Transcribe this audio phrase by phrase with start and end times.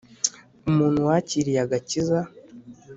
[0.69, 2.19] Umuntu wakiriye agacyiza.